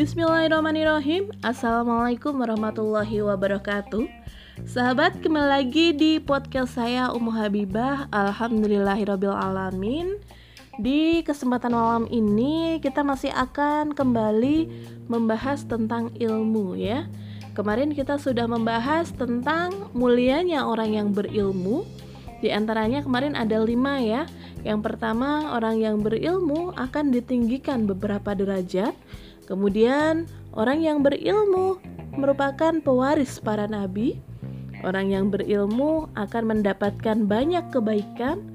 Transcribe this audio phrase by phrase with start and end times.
[0.00, 1.28] Bismillahirrahmanirrahim.
[1.44, 4.08] Assalamualaikum warahmatullahi wabarakatuh.
[4.64, 8.08] Sahabat kembali lagi di podcast saya Ummu Habibah.
[8.08, 10.16] Alhamdulillahirrabbilalamin
[10.80, 14.72] Di kesempatan malam ini kita masih akan kembali
[15.04, 17.04] membahas tentang ilmu ya.
[17.52, 21.84] Kemarin kita sudah membahas tentang mulianya orang yang berilmu.
[22.40, 24.24] Di antaranya kemarin ada lima ya.
[24.64, 28.96] Yang pertama orang yang berilmu akan ditinggikan beberapa derajat
[29.50, 31.82] Kemudian, orang yang berilmu
[32.14, 34.22] merupakan pewaris para nabi.
[34.86, 38.46] Orang yang berilmu akan mendapatkan banyak kebaikan.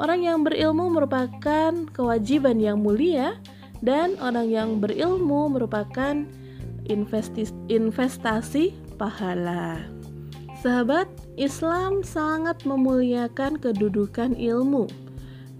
[0.00, 3.36] Orang yang berilmu merupakan kewajiban yang mulia,
[3.84, 6.24] dan orang yang berilmu merupakan
[7.68, 9.84] investasi, pahala.
[10.64, 14.88] Sahabat, Islam sangat memuliakan kedudukan ilmu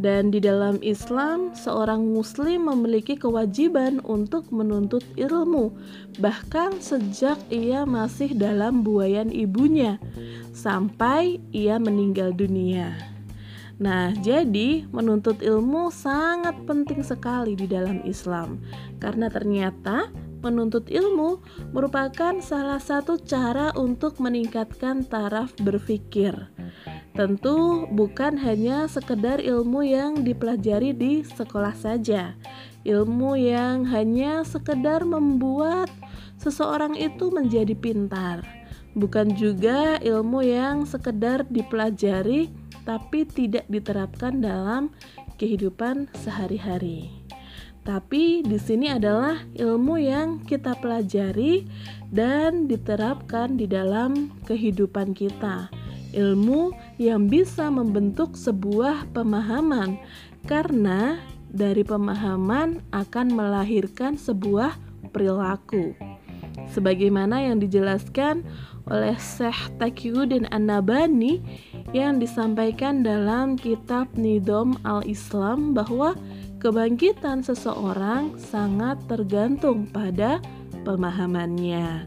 [0.00, 5.76] dan di dalam Islam, seorang muslim memiliki kewajiban untuk menuntut ilmu,
[6.16, 10.00] bahkan sejak ia masih dalam buayan ibunya
[10.56, 12.96] sampai ia meninggal dunia.
[13.76, 18.60] Nah, jadi menuntut ilmu sangat penting sekali di dalam Islam,
[19.04, 20.08] karena ternyata
[20.40, 21.44] menuntut ilmu
[21.76, 26.32] merupakan salah satu cara untuk meningkatkan taraf berpikir.
[27.10, 32.38] Tentu bukan hanya sekedar ilmu yang dipelajari di sekolah saja.
[32.86, 35.90] Ilmu yang hanya sekedar membuat
[36.38, 38.46] seseorang itu menjadi pintar.
[38.94, 42.50] Bukan juga ilmu yang sekedar dipelajari
[42.86, 44.94] tapi tidak diterapkan dalam
[45.34, 47.10] kehidupan sehari-hari.
[47.82, 51.66] Tapi di sini adalah ilmu yang kita pelajari
[52.12, 55.79] dan diterapkan di dalam kehidupan kita
[56.12, 59.98] ilmu yang bisa membentuk sebuah pemahaman,
[60.44, 61.18] karena
[61.50, 64.78] dari pemahaman akan melahirkan sebuah
[65.10, 65.94] perilaku.
[66.70, 68.46] Sebagaimana yang dijelaskan
[68.86, 71.42] oleh Syekh Taqiyuddin An-Nabani
[71.90, 76.14] yang disampaikan dalam kitab Nidom al-Islam bahwa
[76.62, 80.38] kebangkitan seseorang sangat tergantung pada
[80.86, 82.06] pemahamannya.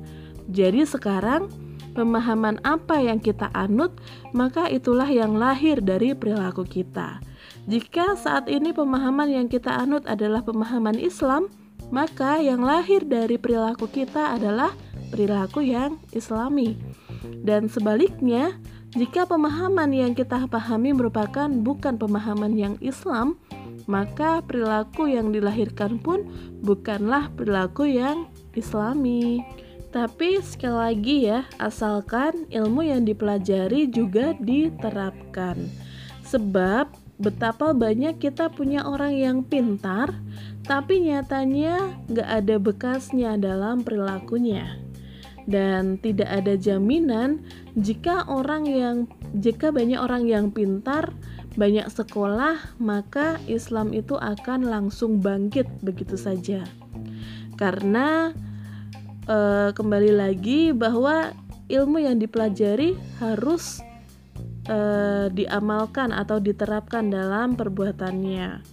[0.51, 1.47] Jadi sekarang
[1.93, 3.93] pemahaman apa yang kita anut,
[4.33, 7.21] maka itulah yang lahir dari perilaku kita.
[7.69, 11.47] Jika saat ini pemahaman yang kita anut adalah pemahaman Islam,
[11.93, 14.73] maka yang lahir dari perilaku kita adalah
[15.13, 16.75] perilaku yang Islami.
[17.45, 18.57] Dan sebaliknya,
[18.93, 23.37] jika pemahaman yang kita pahami merupakan bukan pemahaman yang Islam,
[23.85, 26.25] maka perilaku yang dilahirkan pun
[26.61, 29.41] bukanlah perilaku yang Islami.
[29.93, 35.69] Tapi sekali lagi ya, asalkan ilmu yang dipelajari juga diterapkan.
[36.25, 36.89] Sebab
[37.21, 40.09] betapa banyak kita punya orang yang pintar,
[40.65, 44.81] tapi nyatanya gak ada bekasnya dalam perilakunya.
[45.45, 47.45] Dan tidak ada jaminan
[47.77, 49.05] jika orang yang
[49.37, 51.13] jika banyak orang yang pintar,
[51.53, 56.65] banyak sekolah, maka Islam itu akan langsung bangkit begitu saja.
[57.61, 58.33] Karena
[59.27, 61.31] uh, kembali lagi bahwa
[61.71, 63.79] ilmu yang dipelajari harus
[64.67, 68.63] uh, diamalkan atau diterapkan dalam perbuatannya.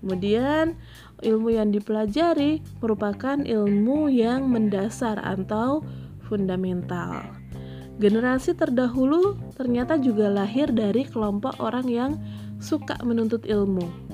[0.00, 0.80] Kemudian
[1.20, 5.84] ilmu yang dipelajari merupakan ilmu yang mendasar atau
[6.24, 7.36] fundamental.
[8.00, 12.12] Generasi terdahulu ternyata juga lahir dari kelompok orang yang
[12.56, 14.09] suka menuntut ilmu.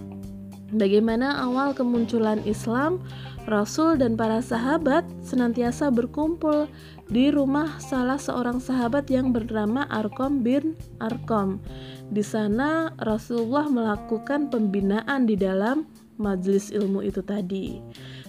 [0.75, 2.99] Bagaimana awal kemunculan Islam
[3.47, 6.67] Rasul dan para sahabat senantiasa berkumpul
[7.07, 11.63] di rumah salah seorang sahabat yang bernama Arkom bin Arkom.
[12.11, 15.87] Di sana Rasulullah melakukan pembinaan di dalam
[16.19, 17.79] majelis ilmu itu tadi.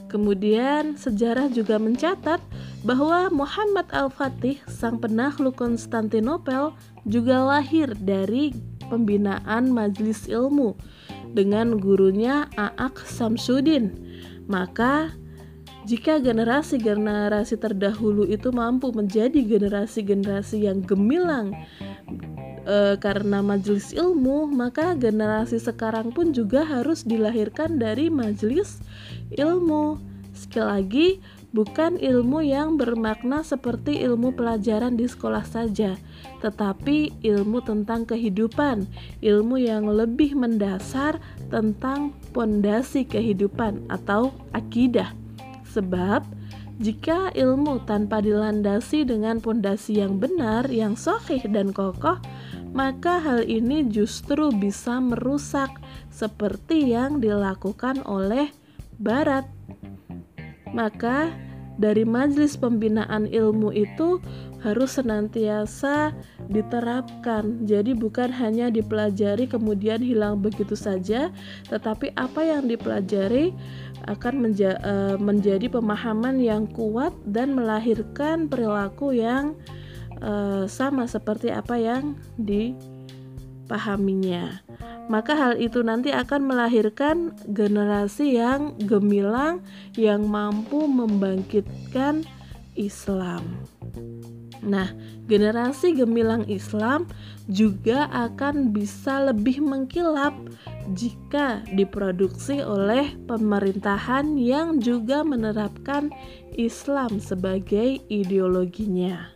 [0.05, 2.39] Kemudian sejarah juga mencatat
[2.85, 6.77] bahwa Muhammad Al-Fatih, sang penakluk Konstantinopel,
[7.09, 8.53] juga lahir dari
[8.87, 10.77] pembinaan majelis ilmu
[11.37, 13.93] dengan gurunya Aak Samsudin
[14.49, 15.13] maka
[15.87, 21.55] jika generasi-generasi terdahulu itu mampu menjadi generasi-generasi yang gemilang
[22.67, 28.83] e, karena majelis ilmu, maka generasi sekarang pun juga harus dilahirkan dari majelis
[29.31, 30.03] ilmu.
[30.35, 31.07] Sekali lagi,
[31.55, 35.95] bukan ilmu yang bermakna seperti ilmu pelajaran di sekolah saja,
[36.43, 38.87] tetapi ilmu tentang kehidupan,
[39.23, 45.15] ilmu yang lebih mendasar tentang pondasi kehidupan atau akidah.
[45.71, 46.23] Sebab
[46.77, 52.21] jika ilmu tanpa dilandasi dengan pondasi yang benar, yang sahih dan kokoh,
[52.77, 55.73] maka hal ini justru bisa merusak
[56.13, 58.53] seperti yang dilakukan oleh
[59.01, 59.49] barat.
[60.73, 61.29] Maka
[61.77, 64.17] dari majelis pembinaan ilmu itu
[64.65, 66.09] harus senantiasa
[66.49, 67.61] diterapkan.
[67.69, 71.29] Jadi bukan hanya dipelajari kemudian hilang begitu saja,
[71.69, 73.53] tetapi apa yang dipelajari
[74.09, 79.53] akan menja uh, menjadi pemahaman yang kuat dan melahirkan perilaku yang
[80.23, 84.63] uh, sama seperti apa yang dipahaminya
[85.07, 89.63] maka hal itu nanti akan melahirkan generasi yang gemilang
[89.95, 92.27] yang mampu membangkitkan
[92.75, 93.43] Islam.
[94.67, 94.91] Nah,
[95.31, 97.07] generasi gemilang Islam
[97.47, 100.35] juga akan bisa lebih mengkilap
[100.91, 106.11] jika diproduksi oleh pemerintahan yang juga menerapkan
[106.55, 109.31] Islam sebagai ideologinya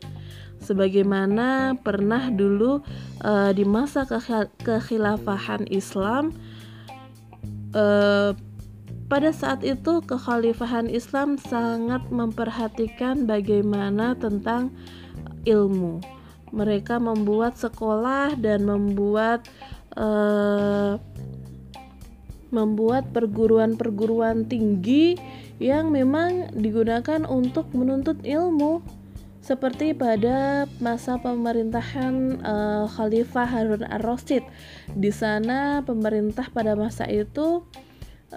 [0.61, 2.85] sebagaimana pernah dulu
[3.25, 4.05] uh, di masa
[4.61, 6.31] kekhilafahan Islam
[7.73, 8.37] uh,
[9.11, 14.71] pada saat itu kekhalifahan Islam sangat memperhatikan bagaimana tentang
[15.43, 15.99] ilmu.
[16.55, 19.51] Mereka membuat sekolah dan membuat
[19.99, 20.95] uh,
[22.51, 25.19] membuat perguruan-perguruan tinggi
[25.59, 28.83] yang memang digunakan untuk menuntut ilmu
[29.41, 34.45] seperti pada masa pemerintahan uh, Khalifah Harun ar-Rasyid.
[34.93, 37.65] Di sana pemerintah pada masa itu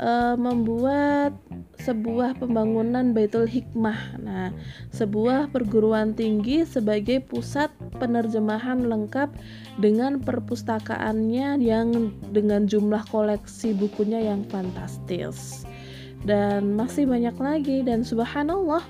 [0.01, 1.37] uh, membuat
[1.77, 4.17] sebuah pembangunan Baitul Hikmah.
[4.25, 4.49] Nah,
[4.97, 7.69] sebuah perguruan tinggi sebagai pusat
[8.01, 9.29] penerjemahan lengkap
[9.77, 15.69] dengan perpustakaannya yang dengan jumlah koleksi bukunya yang fantastis.
[16.25, 18.81] Dan masih banyak lagi dan subhanallah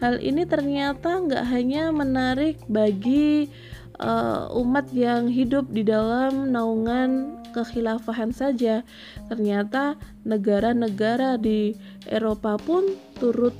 [0.00, 3.52] Hal ini ternyata nggak hanya menarik bagi
[4.00, 8.80] uh, umat yang hidup di dalam naungan kekhilafahan saja.
[9.28, 11.76] Ternyata negara-negara di
[12.08, 13.52] Eropa pun turut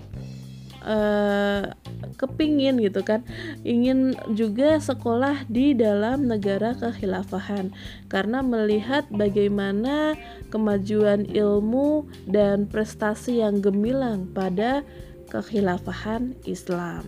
[0.84, 1.76] uh,
[2.16, 3.24] kepingin gitu kan
[3.64, 7.72] ingin juga sekolah di dalam negara kekhilafahan
[8.12, 10.16] karena melihat bagaimana
[10.52, 14.84] kemajuan ilmu dan prestasi yang gemilang pada
[15.30, 17.06] kekhilafahan Islam.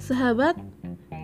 [0.00, 0.56] Sahabat,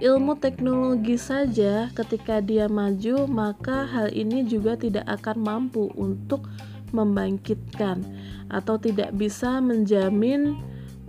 [0.05, 6.47] ilmu teknologi saja ketika dia maju, maka hal ini juga tidak akan mampu untuk
[6.95, 8.05] membangkitkan
[8.53, 10.55] atau tidak bisa menjamin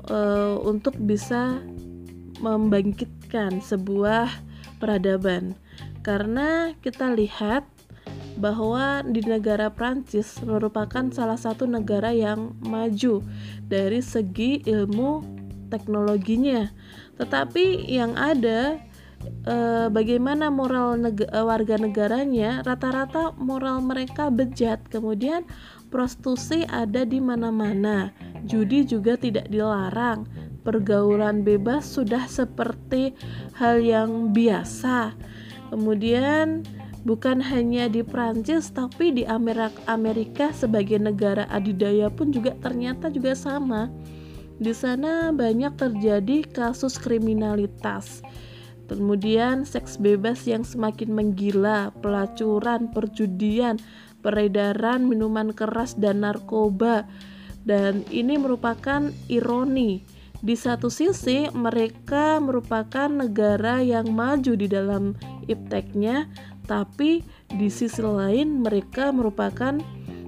[0.10, 1.62] uh, untuk bisa
[2.42, 4.32] membangkitkan sebuah
[4.82, 5.54] peradaban.
[6.02, 7.66] Karena kita lihat
[8.36, 13.24] bahwa di negara Prancis merupakan salah satu negara yang maju
[13.66, 15.24] dari segi ilmu
[15.72, 16.70] teknologinya.
[17.16, 18.80] Tetapi yang ada
[19.48, 24.84] eh, bagaimana moral neg warga negaranya rata-rata moral mereka bejat.
[24.92, 25.48] Kemudian
[25.88, 28.12] prostitusi ada di mana-mana.
[28.44, 30.28] Judi juga tidak dilarang.
[30.66, 33.14] Pergaulan bebas sudah seperti
[33.54, 35.14] hal yang biasa.
[35.70, 36.66] Kemudian
[37.06, 43.94] bukan hanya di Prancis tapi di Amerika sebagai negara adidaya pun juga ternyata juga sama.
[44.58, 48.26] Di sana banyak terjadi kasus kriminalitas.
[48.86, 53.82] Kemudian seks bebas yang semakin menggila, pelacuran, perjudian,
[54.22, 57.10] peredaran minuman keras dan narkoba.
[57.66, 60.06] Dan ini merupakan ironi.
[60.46, 65.18] Di satu sisi mereka merupakan negara yang maju di dalam
[65.50, 66.30] ipteknya,
[66.66, 69.78] tapi di sisi lain mereka merupakan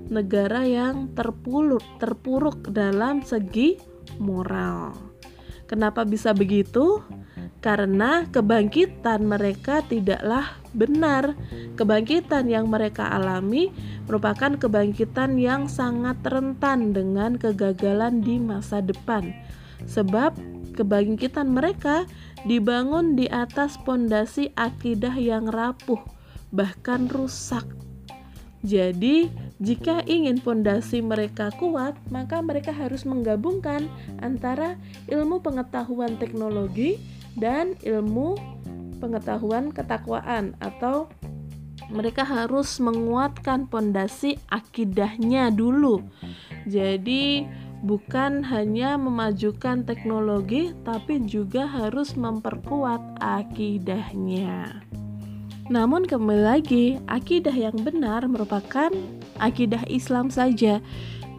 [0.08, 3.76] negara yang terpuruk, terpuruk dalam segi
[4.18, 4.96] moral.
[5.68, 7.04] Kenapa bisa begitu?
[7.60, 11.36] Karena kebangkitan mereka tidaklah benar.
[11.76, 13.76] Kebangkitan yang mereka alami
[14.08, 19.36] merupakan kebangkitan yang sangat rentan dengan kegagalan di masa depan.
[19.84, 20.40] Sebab
[20.80, 22.08] kebangkitan mereka
[22.48, 26.17] dibangun di atas pondasi akidah yang rapuh
[26.52, 27.66] bahkan rusak.
[28.66, 29.30] Jadi,
[29.62, 33.86] jika ingin pondasi mereka kuat, maka mereka harus menggabungkan
[34.20, 34.76] antara
[35.08, 36.98] ilmu pengetahuan teknologi
[37.38, 38.36] dan ilmu
[38.98, 41.06] pengetahuan ketakwaan atau
[41.94, 46.04] mereka harus menguatkan pondasi akidahnya dulu.
[46.68, 47.48] Jadi,
[47.86, 54.84] bukan hanya memajukan teknologi, tapi juga harus memperkuat akidahnya.
[55.68, 58.88] Namun kembali lagi, akidah yang benar merupakan
[59.36, 60.80] akidah Islam saja.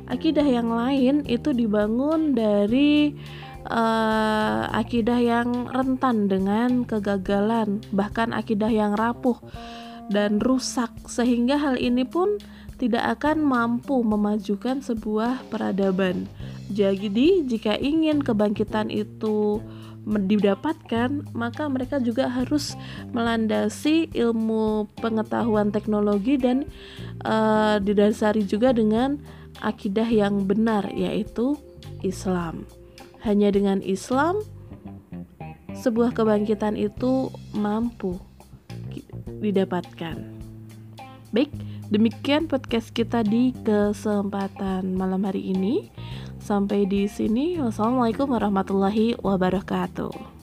[0.04, 3.16] Akidah yang lain itu dibangun dari
[3.72, 9.40] uh, akidah yang rentan dengan kegagalan, bahkan akidah yang rapuh
[10.12, 12.36] dan rusak sehingga hal ini pun
[12.76, 16.28] tidak akan mampu memajukan sebuah peradaban.
[16.68, 19.60] Jadi, jika ingin kebangkitan itu
[20.08, 22.72] didapatkan, maka mereka juga harus
[23.12, 26.64] melandasi ilmu pengetahuan teknologi dan
[27.28, 29.20] uh, didasari juga dengan
[29.60, 31.60] akidah yang benar, yaitu
[32.00, 32.64] Islam.
[33.20, 34.40] Hanya dengan Islam,
[35.76, 38.16] sebuah kebangkitan itu mampu
[39.44, 40.16] didapatkan.
[41.28, 41.52] Baik,
[41.92, 45.92] demikian podcast kita di kesempatan malam hari ini.
[46.38, 50.37] Sampai di sini, wassalamualaikum warahmatullahi wabarakatuh.